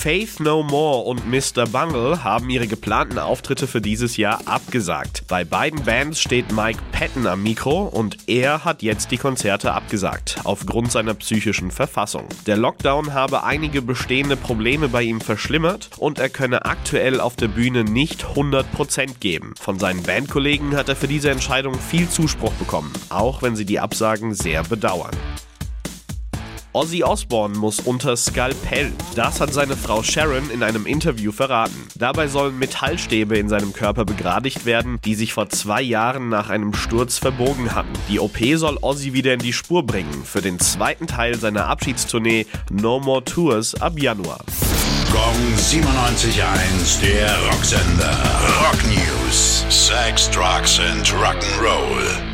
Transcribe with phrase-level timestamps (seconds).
[0.00, 1.66] Faith No More und Mr.
[1.66, 5.24] Bungle haben ihre geplanten Auftritte für dieses Jahr abgesagt.
[5.28, 10.36] Bei beiden Bands steht Mike Patton am Mikro und er hat jetzt die Konzerte abgesagt,
[10.44, 12.24] aufgrund seiner psychischen Verfassung.
[12.46, 17.48] Der Lockdown habe einige bestehende Probleme bei ihm verschlimmert und er könne aktuell auf der
[17.48, 19.52] Bühne nicht 100% geben.
[19.60, 23.80] Von seinen Bandkollegen hat er für diese Entscheidung viel Zuspruch bekommen, auch wenn sie die
[23.80, 25.14] Absagen sehr bedauern.
[26.72, 28.92] Ozzy Osbourne muss unter Skalpell.
[29.16, 31.88] Das hat seine Frau Sharon in einem Interview verraten.
[31.96, 36.72] Dabei sollen Metallstäbe in seinem Körper begradigt werden, die sich vor zwei Jahren nach einem
[36.72, 37.92] Sturz verbogen hatten.
[38.08, 42.46] Die OP soll Ozzy wieder in die Spur bringen für den zweiten Teil seiner Abschiedstournee
[42.70, 44.38] No More Tours ab Januar.
[45.10, 48.16] Gong 97.1, der Rocksender.
[48.62, 49.64] Rock News.
[49.68, 52.29] Sex, Drugs and Rock'n'Roll.